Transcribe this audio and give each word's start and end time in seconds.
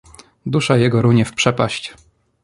Dusza 0.45 0.77
jego 0.77 1.01
runie 1.01 1.25
w 1.25 1.33
przepaść! 1.33 1.93